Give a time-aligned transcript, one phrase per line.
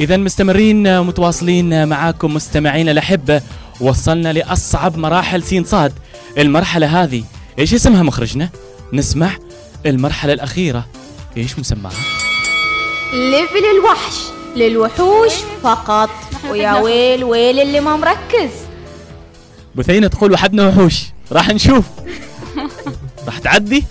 [0.00, 3.42] إذا مستمرين متواصلين معاكم مستمعينا الأحبة
[3.80, 5.92] وصلنا لأصعب مراحل سين صاد
[6.38, 7.24] المرحلة هذه
[7.58, 8.48] إيش اسمها مخرجنا؟
[8.92, 9.30] نسمع
[9.86, 10.86] المرحلة الأخيرة
[11.36, 11.92] إيش مسماها؟
[13.12, 14.16] ليفل الوحش
[14.56, 15.32] للوحوش
[15.62, 16.10] فقط
[16.50, 18.50] ويا ويل ويل اللي ما مركز
[19.74, 21.84] بثينة تقول وحدنا وحوش راح نشوف
[23.26, 23.84] راح تعدي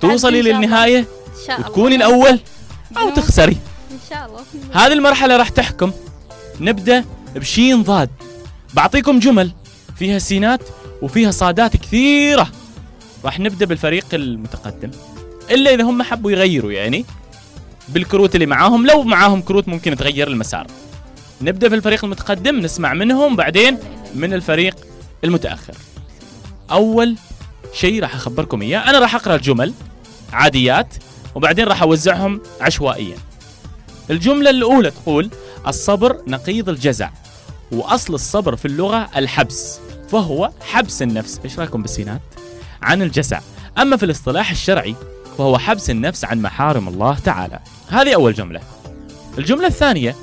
[0.00, 0.42] توصلي.
[0.42, 1.04] للنهاية
[1.58, 2.38] وتكوني الأول
[2.98, 3.10] أو.
[3.10, 3.56] تخسري
[4.10, 4.40] شاء الله.
[4.72, 5.92] هذه المرحلة راح تحكم.
[6.60, 8.10] نبدأ بشين ضاد.
[8.74, 9.50] بعطيكم جمل.
[9.96, 10.60] فيها سينات
[11.02, 12.48] وفيها صادات كثيرة.
[13.24, 14.90] راح نبدأ بالفريق المتقدم.
[15.50, 17.04] إلا إذا هم حبوا يغيروا يعني.
[17.88, 18.86] بالكروت اللي معاهم.
[18.86, 20.66] لو معاهم كروت ممكن تغير المسار.
[21.42, 22.60] نبدأ في الفريق المتقدم.
[22.60, 23.36] نسمع منهم.
[23.36, 23.78] بعدين
[24.14, 24.76] من الفريق
[25.24, 25.74] المتأخر.
[26.70, 27.16] أول
[27.72, 28.90] شيء راح أخبركم إياه.
[28.90, 29.74] أنا راح أقرأ الجمل.
[30.32, 30.94] عاديات.
[31.34, 33.16] وبعدين راح أوزعهم عشوائيا.
[34.10, 35.30] الجملة الأولى تقول
[35.66, 37.10] الصبر نقيض الجزع
[37.72, 41.40] وأصل الصبر في اللغة الحبس فهو حبس النفس.
[41.44, 42.20] إيش رأيكم بالسينات؟
[42.82, 43.40] عن الجزع.
[43.78, 44.94] أما في الاصطلاح الشرعي
[45.38, 47.58] فهو حبس النفس عن محارم الله تعالى.
[47.88, 48.60] هذه أول جملة.
[49.38, 50.16] الجملة الثانية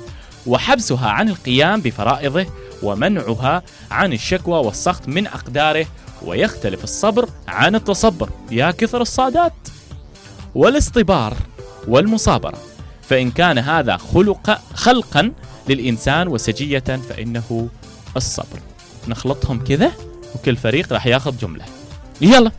[0.46, 2.46] وحبسها عن القيام بفرائضه
[2.82, 5.86] ومنعها عن الشكوى والسخط من أقداره
[6.22, 8.28] ويختلف الصبر عن التصبر.
[8.50, 9.52] يا كثر الصادات.
[10.54, 11.36] والاصطبار
[11.88, 12.58] والمصابرة.
[13.08, 15.32] فإن كان هذا خلق خلقا
[15.68, 17.68] للإنسان وسجية فإنه
[18.16, 18.60] الصبر.
[19.08, 19.92] نخلطهم كذا
[20.34, 21.64] وكل فريق راح ياخذ جملة.
[22.20, 22.52] يلا.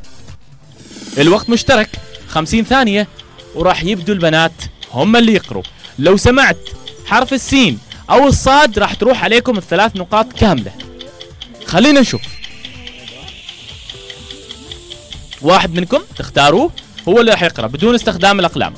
[1.17, 1.89] الوقت مشترك.
[2.27, 3.07] خمسين ثانية
[3.55, 4.51] وراح يبدوا البنات
[4.91, 5.63] هم اللي يقروا.
[5.99, 6.57] لو سمعت
[7.05, 10.71] حرف السين أو الصاد راح تروح عليكم الثلاث نقاط كاملة.
[11.65, 12.21] خلينا نشوف.
[15.41, 16.71] واحد منكم تختاروه
[17.07, 18.73] هو اللي راح يقرأ بدون استخدام الأقلام.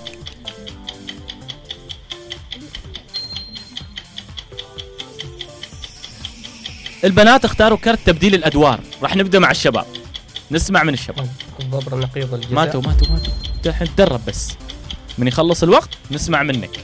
[7.06, 8.80] البنات اختاروا كرت تبديل الأدوار.
[9.04, 9.86] راح نبدأ مع الشباب.
[10.52, 11.30] نسمع من الشباب.
[11.60, 13.34] الضبر نقيض الجزع ماتوا ماتوا ماتوا.
[13.66, 14.52] الحين تدرب بس.
[15.18, 16.80] من يخلص الوقت نسمع منك.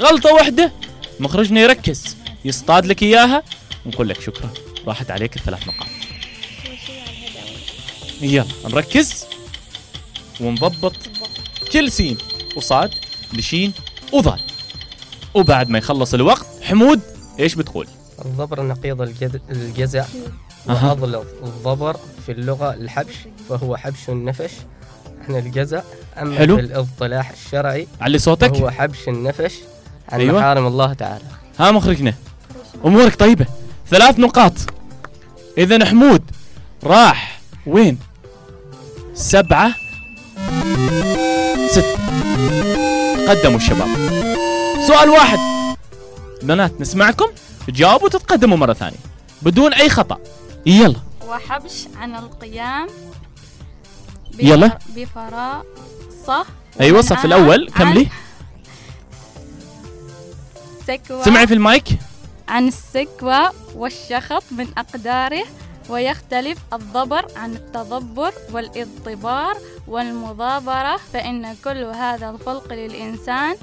[0.00, 0.72] غلطة واحدة.
[1.20, 2.16] مخرجنا يركز.
[2.44, 3.42] يصطاد لك إياها.
[3.86, 4.50] ونقول لك شكرا.
[4.86, 5.88] راحت عليك الثلاث نقاط.
[8.20, 9.24] يلا نركز.
[10.40, 10.96] ونضبط.
[11.72, 12.18] كل سين.
[12.56, 12.94] وصاد
[13.32, 13.72] لشين
[14.12, 14.40] وضاد.
[15.34, 17.00] وبعد ما يخلص الوقت حمود
[17.38, 17.86] إيش بتقول؟
[18.24, 19.00] الضبر نقيض
[19.50, 20.04] الجزع.
[20.66, 21.96] وأضل الضبر
[22.26, 23.14] في اللغة الحبش
[23.48, 24.50] فهو حبش النفش
[25.28, 25.82] عن الجزع
[26.18, 26.56] أما حلو.
[26.56, 28.54] في الاصطلاح الشرعي علي صوتك.
[28.54, 29.54] فهو حبش النفش
[30.08, 30.38] عن أيوة.
[30.38, 31.24] محارم الله تعالى.
[31.58, 32.14] ها مخرجنا
[32.84, 33.46] أمورك طيبة.
[33.90, 34.52] ثلاث نقاط.
[35.58, 36.22] إذا حمود
[36.84, 37.98] راح وين؟
[39.14, 39.74] سبعة.
[41.70, 41.98] ست.
[43.28, 43.88] قدموا الشباب.
[44.86, 45.38] سؤال واحد.
[46.42, 47.26] بنات نسمعكم؟
[47.68, 48.96] تجاوبوا تتقدموا مرة ثانية
[49.42, 50.18] بدون أي خطأ.
[50.66, 50.96] يلا.
[51.28, 52.88] وحبش عن القيام
[54.38, 54.78] يلا.
[56.08, 56.46] الصف
[56.80, 57.70] ومنعها الأول.
[57.76, 58.08] عن كملي
[60.86, 61.24] سكوى.
[61.24, 61.84] سمعي في المايك.
[62.48, 65.44] عن السكوى والشخط من أقداره
[65.88, 69.56] ويختلف الضبر عن التضبر والإضطبار
[69.88, 73.56] والمضابرة فإن كل هذا الخلق للإنسان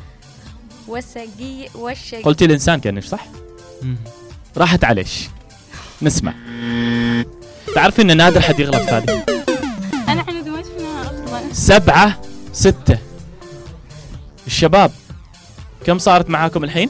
[0.88, 3.26] والسجي والشجي قلتي الإنسان كأنك صح؟
[4.58, 5.30] راحت عليش.
[6.02, 6.34] نسمع.
[7.76, 9.24] تعرفي إن نادر حد يغلط هذه؟
[10.08, 11.54] أنا إحنا ما شفناها أصلا.
[11.54, 12.22] سبعة
[12.54, 12.98] ستة.
[14.48, 14.92] الشباب
[15.86, 16.90] كم صارت معاكم الحين؟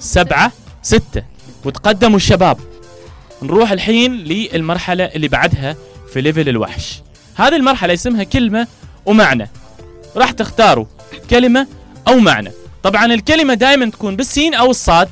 [0.00, 0.52] سبعة
[0.82, 1.22] ستة.
[1.64, 2.58] وتقدموا الشباب.
[3.42, 5.76] نروح الحين للمرحلة اللي بعدها
[6.12, 7.02] في ليفل الوحش.
[7.34, 8.66] هذه المرحلة اسمها كلمة
[9.06, 9.50] ومعنى.
[10.16, 10.86] راح تختاروا
[11.30, 11.66] كلمة
[12.08, 12.52] أو معنى.
[12.82, 15.08] طبعا الكلمة دائما تكون بالسين أو الصاد.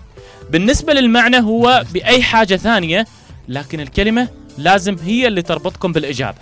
[0.51, 3.07] بالنسبة للمعنى هو بأي حاجة ثانية
[3.49, 4.29] لكن الكلمة
[4.59, 6.39] لازم هي اللي تربطكم بالإجابة.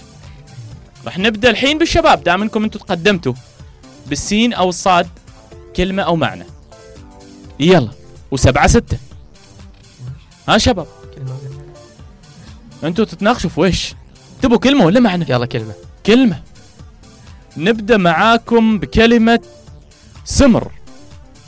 [1.06, 3.34] راح نبدأ الحين بالشباب دام انكم أنتم تقدمتوا
[4.06, 5.08] بالسين أو الصاد
[5.76, 6.44] كلمة أو معنى.
[7.60, 7.88] يلا
[8.30, 8.98] وسبعة ستة.
[10.48, 11.36] ها شباب؟ كلمة
[12.84, 13.94] أنتوا تتناقشوا في ويش
[14.42, 15.74] تبوا كلمة ولا معنى؟ يلا كلمة.
[16.06, 16.42] كلمة.
[17.56, 19.40] نبدأ معاكم بكلمة
[20.24, 20.72] سمر.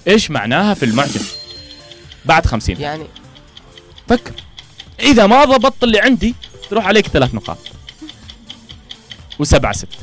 [0.09, 1.21] إيش معناها في المعجم؟
[2.25, 3.06] بعد خمسين يعني
[4.09, 4.32] فكر.
[5.00, 6.35] إذا ما ضبطت اللي عندي
[6.71, 7.59] تروح عليك ثلاث نقاط.
[9.38, 9.97] وسبعة ستة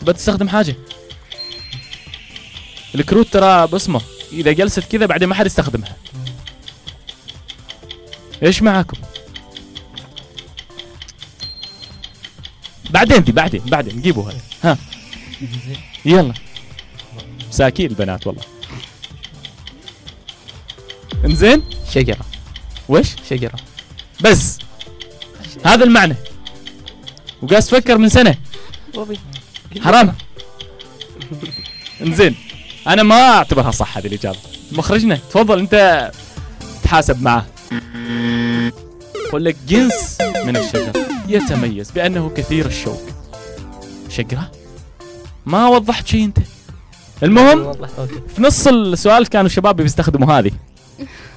[0.00, 0.76] تبى تستخدم حاجة؟
[2.94, 4.00] الكروت ترى باسمه
[4.32, 5.96] إذا جلست كذا بعدين ما حد يستخدمها.
[8.42, 8.96] إيش معاكم؟
[12.90, 14.02] بعدين دي بعدين بعدين.
[14.02, 14.78] جيبوا هذا ها.
[16.04, 16.34] يلا.
[17.48, 18.42] مساكين البنات والله.
[21.24, 22.20] انزين؟ شجرة.
[22.88, 23.54] وش؟ شجرة.
[24.20, 24.58] بس.
[25.64, 26.16] هذا المعنى.
[27.42, 28.34] وقاس تفكر من سنة.
[29.80, 30.14] حرام.
[32.02, 32.34] انزين.
[32.86, 34.38] أنا ما أعتبرها صح هذه الإجابة.
[34.72, 35.16] مخرجنا.
[35.16, 36.10] تفضل أنت
[36.82, 37.46] تحاسب معه.
[39.26, 40.92] يقول لك جنس من الشجر
[41.28, 43.02] يتميز بأنه كثير الشوك.
[44.08, 44.50] شجرة؟
[45.46, 46.38] ما وضحت شيء أنت.
[47.22, 47.72] المهم
[48.36, 50.50] في نص السؤال كانوا الشباب بيستخدموا هذه.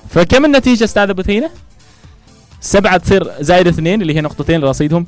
[0.10, 1.50] فكم النتيجة أستاذ أبو ثينة؟
[2.62, 5.08] سبعة تصير زائد اثنين اللي هي نقطتين رصيدهم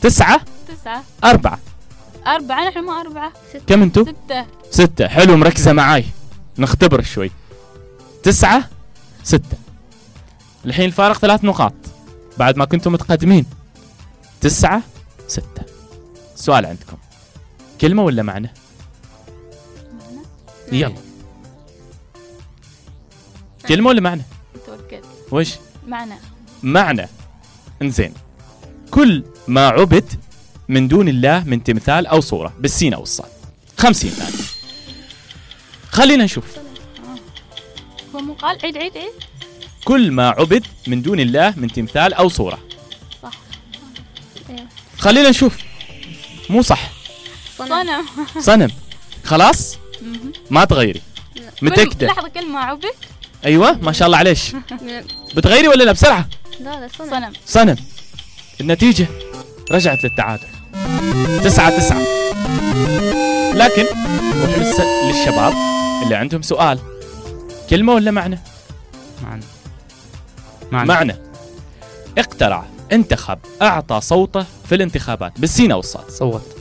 [0.00, 1.02] تسعة؟ تسعة.
[1.24, 1.58] أربعة.
[2.26, 3.32] أربعة نحن ما أربعة.
[3.66, 4.46] كم انتو؟ ستة.
[4.70, 5.08] ستة.
[5.08, 6.04] حلو مركزة معاي.
[6.58, 7.30] نختبر شوي.
[8.22, 8.68] تسعة؟
[9.22, 9.56] ستة.
[10.64, 11.74] الحين الفارق ثلاث نقاط.
[12.38, 13.46] بعد ما كنتم متقدمين.
[14.40, 14.82] تسعة؟
[15.28, 15.62] ستة.
[16.36, 16.96] سؤال عندكم.
[17.80, 18.50] كلمة ولا معنى؟
[20.72, 20.94] يلا.
[23.68, 24.22] كلمة ولا معنى؟
[24.66, 25.50] توكل وش؟
[25.86, 26.18] معنا
[26.62, 27.08] معنى.
[27.82, 28.14] انزين.
[28.90, 30.04] كل ما عبد
[30.68, 33.28] من دون الله من تمثال أو صورة بالسين أو الصاد.
[33.78, 34.44] خمسين ثانية.
[35.88, 36.44] خلينا نشوف.
[38.14, 39.12] هو مو قال عيد عيد عيد؟
[39.84, 42.58] كل ما عبد من دون الله من تمثال أو صورة.
[43.22, 43.32] صح.
[44.98, 45.56] خلينا نشوف.
[46.50, 46.90] مو صح.
[47.58, 48.04] صنم.
[48.40, 48.70] صنم.
[49.24, 49.76] خلاص.
[50.50, 51.00] ما تغيري.
[51.34, 52.84] كل- متأكدة؟ لحظة كلمة عبد
[53.44, 54.52] أيوه ما شاء الله عليش.
[55.36, 56.28] بتغيري ولا لا؟ بسرعة.
[56.60, 57.32] لا لا صنم.
[57.46, 57.76] صنم.
[58.60, 59.06] النتيجة
[59.70, 60.46] رجعت للتعادل.
[61.44, 62.02] تسعة تسعة.
[63.54, 63.84] لكن
[64.34, 65.52] نروح للس- للشباب
[66.02, 66.78] اللي عندهم سؤال.
[67.70, 68.38] كلمة ولا معنى؟
[69.22, 69.44] معنى.
[70.72, 70.88] معنى.
[70.88, 71.16] معنى.
[72.18, 76.56] اقترع انتخب أعطى صوته في الانتخابات بالسين أو الصاد صوت.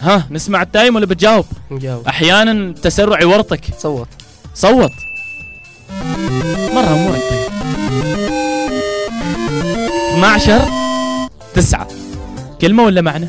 [0.00, 2.08] ها نسمع التايم ولا بتجاوب؟ نجاوب.
[2.08, 3.64] أحيانا التسرع يورطك.
[3.78, 4.08] صوت.
[4.54, 4.90] صوت.
[10.24, 10.60] 12
[11.54, 11.88] تسعة.
[12.60, 13.28] كلمة ولا معنى؟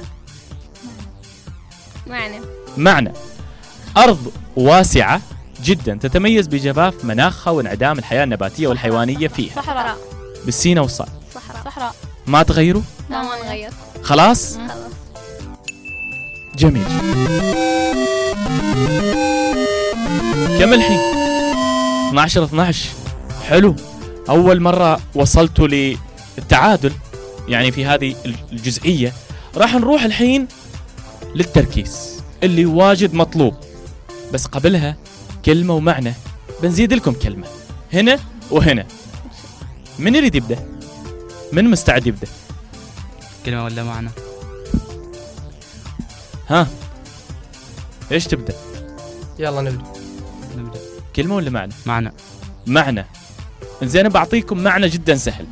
[2.07, 2.39] معنى.
[2.77, 3.13] معنى.
[3.97, 5.21] أرض واسعة
[5.63, 9.55] جدا تتميز بجفاف مناخها وانعدام الحياة النباتية والحيوانية فيها.
[9.55, 9.97] صحراء.
[10.45, 11.63] بالسين والصاد صحراء.
[11.65, 11.95] صحراء.
[12.27, 13.69] ما تغيروا؟ لا ما نغير.
[14.03, 14.91] خلاص؟ خلاص.
[16.57, 16.83] جميل.
[20.59, 20.99] كم الحين؟
[22.09, 22.89] 12 12
[23.47, 23.75] حلو.
[24.29, 25.67] أول مرة وصلتوا
[26.37, 26.93] للتعادل
[27.47, 28.15] يعني في هذه
[28.51, 29.13] الجزئية
[29.55, 30.47] راح نروح الحين
[31.35, 33.53] للتركيز اللي واجد مطلوب.
[34.33, 34.97] بس قبلها
[35.45, 36.13] كلمة ومعنى.
[36.61, 37.47] بنزيد لكم كلمة.
[37.93, 38.19] هنا
[38.51, 38.85] وهنا.
[39.99, 40.65] من يريد يبدأ؟
[41.51, 42.27] من مستعد يبدأ؟
[43.45, 44.09] كلمة ولا معنى؟
[46.49, 46.67] ها؟
[48.11, 48.53] إيش تبدأ؟
[49.39, 49.91] يلا نبدأ.
[50.57, 50.79] نبدأ.
[51.15, 52.13] كلمة ولا معنى؟ معنى.
[52.67, 53.05] معنى.
[53.83, 55.45] زين بعطيكم معنى جدا سهل.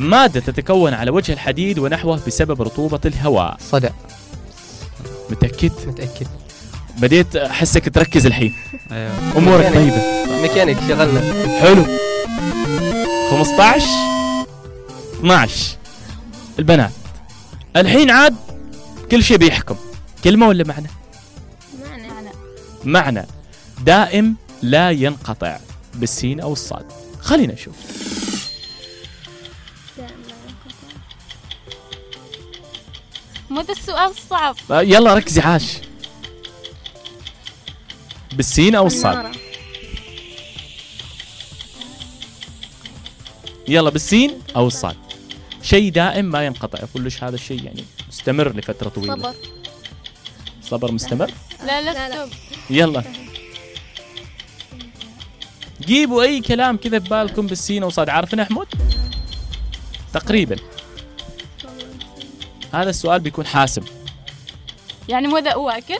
[0.00, 3.56] مادة تتكون على وجه الحديد ونحوه بسبب رطوبة الهواء.
[3.70, 3.90] صدأ
[5.30, 6.26] متأكد؟ متأكد.
[6.98, 8.54] بديت أحسك تركز الحين.
[8.92, 9.12] أيوه.
[9.36, 9.94] أمورك ميكانيك.
[9.94, 10.42] طيبة.
[10.42, 11.20] ميكانيك شغلنا.
[11.60, 11.84] حلو.
[13.30, 13.84] 15
[15.20, 15.76] 12
[16.58, 16.92] البنات.
[17.76, 18.36] الحين عاد
[19.10, 19.76] كل شيء بيحكم.
[20.24, 20.88] كلمة ولا معنى؟
[21.84, 22.30] معنى.
[22.84, 23.26] معنى.
[23.84, 25.58] دائم لا ينقطع
[25.94, 26.84] بالسين أو الصاد.
[27.20, 27.74] خلينا نشوف.
[33.50, 34.56] مو ذا السؤال الصعب.
[34.70, 35.64] آه، يلا ركزي عاش.
[38.32, 39.36] بالسين أو الصاد.
[43.68, 44.96] يلا بالسين أو الصاد.
[45.62, 49.14] شيء دائم ما ينقطع يقول ليش هذا الشيء يعني مستمر لفترة طويلة.
[49.16, 49.34] صبر.
[50.62, 51.30] صبر مستمر؟
[51.66, 52.28] لا لا، لا لا.
[52.70, 53.04] يلا.
[55.80, 58.08] جيبوا أي كلام كذا ببالكم بالسين أو صاد.
[58.08, 58.66] عارفين أحمد؟
[60.12, 60.56] تقريبا.
[62.72, 63.82] هذا السؤال بيكون حاسم
[65.08, 65.98] يعني مو ذا واكل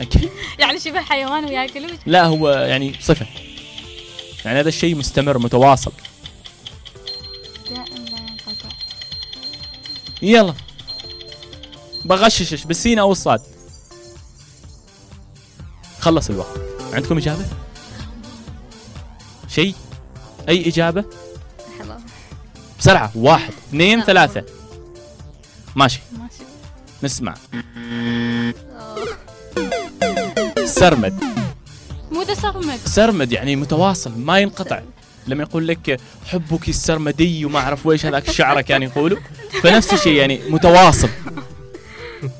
[0.00, 0.30] أكيد.
[0.60, 1.86] يعني شبه حيوان وياكل.
[2.06, 3.26] لا هو يعني صفه
[4.44, 5.92] يعني هذا الشيء مستمر متواصل.
[7.70, 8.68] دائم لا ينقطع.
[10.22, 10.54] يلا.
[12.04, 13.42] بغششش بالسين أو الصاد.
[16.00, 16.60] خلص الوقت.
[16.92, 17.44] عندكم إجابة؟
[19.48, 19.74] شيء؟
[20.48, 21.04] أي إجابة؟
[22.78, 23.12] بسرعة.
[23.14, 24.04] واحد اثنين لا.
[24.04, 24.55] ثلاثة.
[25.76, 26.00] ماشي.
[26.12, 26.42] ماشي.
[27.02, 27.34] نسمع.
[30.64, 31.24] سرمد.
[32.10, 34.80] مو ذا صغمد سرمد يعني متواصل ما ينقطع.
[35.26, 39.18] لما يقول لك حبك السرمدي وما أعرف ويش هذاك الشعر كان يقولوا.
[39.62, 41.08] فنفس الشيء يعني متواصل.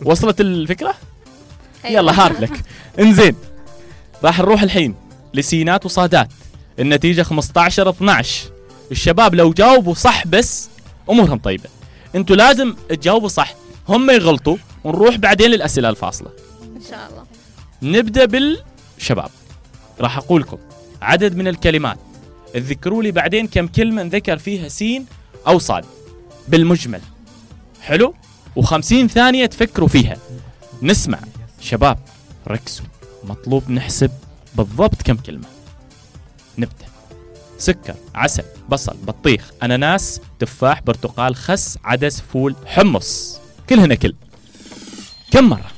[0.04, 0.94] وصلت الفكرة؟
[1.84, 2.00] أيوة.
[2.00, 2.62] يلا هارد لك.
[2.98, 3.36] انزين.
[4.24, 4.94] راح نروح الحين
[5.34, 6.28] لسينات وصادات.
[6.78, 8.50] النتيجة 15 12
[8.90, 10.68] الشباب لو جاوبوا صح بس
[11.10, 11.75] أمورهم طيبة.
[12.16, 13.54] أنتوا لازم تجاوبوا صح.
[13.88, 16.30] هم يغلطوا ونروح بعدين للأسئلة الفاصلة.
[16.76, 17.26] إن شاء الله.
[17.82, 19.30] نبدأ بالشباب.
[20.00, 20.58] راح أقول لكم
[21.02, 21.98] عدد من الكلمات.
[22.54, 25.06] تذكروا لي بعدين كم كلمة نذكر فيها سين
[25.46, 25.84] أو صاد.
[26.48, 27.00] بالمجمل.
[27.82, 28.14] حلو؟
[28.60, 30.16] و50 ثانية تفكروا فيها.
[30.82, 31.18] نسمع.
[31.60, 31.98] شباب
[32.48, 32.86] ركزوا.
[33.24, 34.10] مطلوب نحسب
[34.54, 35.46] بالضبط كم كلمة.
[36.58, 36.86] نبدأ.
[37.58, 43.38] سكر عسل بصل بطيخ أناناس تفاح برتقال خس عدس فول حمص.
[43.68, 44.14] كلهن كل.
[45.30, 45.70] كم مرة؟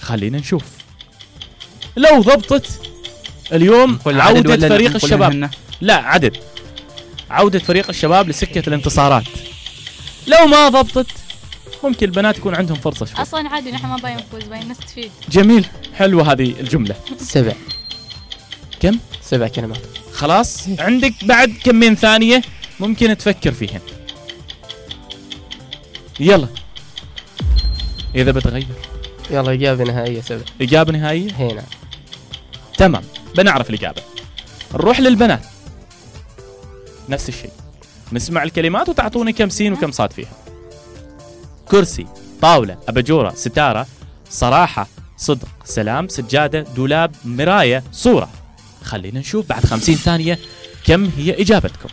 [0.00, 0.64] خلينا نشوف.
[1.96, 2.80] لو ضبطت
[3.52, 5.50] اليوم عودة فريق الشباب؟
[5.80, 6.36] لا عدد.
[7.30, 9.24] عودة فريق الشباب لسكة الانتصارات.
[10.26, 11.10] لو ما ضبطت
[11.84, 15.10] ممكن البنات يكون عندهم فرصة شوي أصلا عادي نحن ما باين نفوز باين نستفيد.
[15.30, 15.66] جميل.
[15.94, 16.96] حلوة هذه الجملة.
[17.18, 17.52] سبع.
[18.80, 18.98] كم؟
[19.30, 19.78] سبع كلمات
[20.12, 22.42] خلاص؟ عندك بعد كمين ثانية
[22.80, 23.80] ممكن تفكر فيهن
[26.20, 26.48] يلا.
[28.14, 28.66] إذا بتغير.
[29.30, 31.62] يلا إجابة نهائية سبع إجابة نهائية؟ هنا
[32.78, 33.02] تمام.
[33.36, 34.02] بنعرف الإجابة.
[34.74, 35.42] نروح للبنات.
[37.08, 37.50] نفس الشيء.
[38.12, 40.32] نسمع الكلمات وتعطوني كم سين وكم صاد فيها.
[41.68, 42.06] كرسي
[42.42, 43.86] طاولة أباجورة ستارة
[44.30, 48.37] صراحة صدق سلام سجادة دولاب مراية صورة.
[48.88, 50.38] خلينا نشوف بعد خمسين ثانية
[50.84, 51.88] كم هي إجابتكم.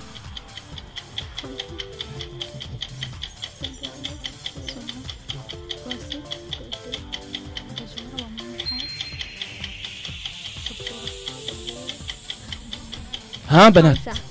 [13.50, 13.98] ها بنات.
[13.98, 14.22] خمسة.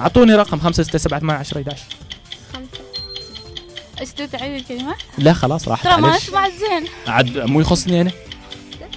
[0.00, 1.82] أعطوني رقم خمسة ستة سبعة ثمانية عشرة 11
[2.52, 2.84] خمسة.
[4.00, 8.10] إيش تعيد الكلمة؟ لا خلاص راحت ترى ما أسمع زين عاد مو يخصني أنا.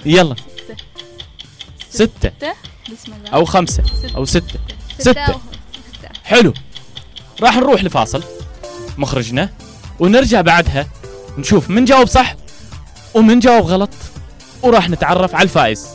[0.06, 0.36] يلا.
[1.94, 2.30] ستة.
[2.92, 3.30] بسم الله.
[3.30, 3.82] أو خمسة.
[4.16, 4.58] أو ستة.
[4.98, 5.12] ستة.
[5.12, 5.20] ستة.
[5.20, 5.40] أو
[5.94, 6.08] ستة.
[6.24, 6.54] حلو.
[7.42, 8.22] راح نروح لفاصل.
[8.98, 9.50] مخرجنا.
[10.00, 10.86] ونرجع بعدها.
[11.38, 12.36] نشوف من جاوب صح
[13.14, 13.90] ومن جاوب غلط.
[14.62, 15.86] وراح نتعرف على الفائز.